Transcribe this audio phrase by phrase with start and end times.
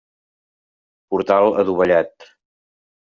[1.13, 2.29] Portal adovellat.